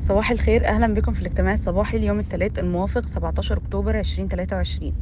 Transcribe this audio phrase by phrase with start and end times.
[0.00, 4.92] صباح الخير أهلا بكم في الاجتماع الصباحي اليوم الثلاث الموافق 17 أكتوبر 2023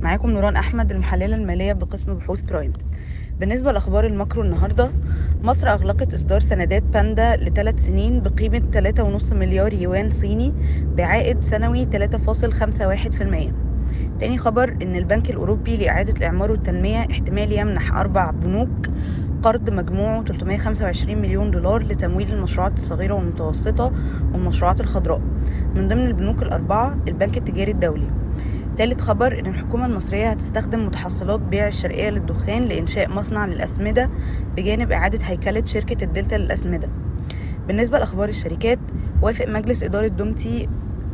[0.00, 2.72] معاكم نوران أحمد المحللة المالية بقسم بحوث برايم
[3.40, 4.90] بالنسبة لأخبار ال macro النهاردة
[5.42, 8.62] مصر أغلقت إصدار سندات باندا لثلاث سنين بقيمة
[9.22, 10.54] 3.5 مليار يوان صيني
[10.96, 13.52] بعائد سنوي 3.51%
[14.20, 18.86] تاني خبر إن البنك الأوروبي لإعادة الإعمار والتنمية احتمال يمنح أربع بنوك
[19.42, 23.92] قرض مجموعه 325 مليون دولار لتمويل المشروعات الصغيرة والمتوسطة
[24.32, 25.20] والمشروعات الخضراء.
[25.74, 28.06] من ضمن البنوك الأربعة البنك التجاري الدولي.
[28.76, 34.10] تالت خبر إن الحكومة المصرية هتستخدم متحصلات بيع الشرقية للدخان لإنشاء مصنع للأسمدة
[34.56, 36.88] بجانب إعادة هيكلة شركة الدلتا للأسمدة.
[37.66, 38.78] بالنسبة لأخبار الشركات
[39.22, 40.68] وافق مجلس إدارة دومتي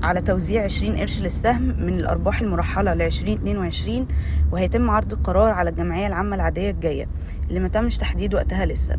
[0.07, 4.07] على توزيع 20 قرش للسهم من الأرباح المرحلة ل 2022
[4.53, 7.09] وهيتم عرض القرار على الجمعية العامة العادية الجاية
[7.49, 8.97] اللي ما تمش تحديد وقتها لسه.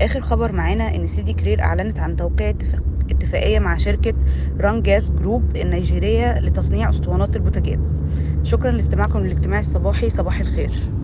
[0.00, 4.14] آخر خبر معانا إن سيدي كرير أعلنت عن توقيع اتفاق اتفاقية مع شركة
[4.60, 7.96] ران جاز جروب النيجيرية لتصنيع أسطوانات البوتاجاز.
[8.42, 11.03] شكرا لاستماعكم للاجتماع الصباحي صباح الخير.